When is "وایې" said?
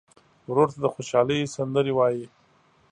1.97-2.25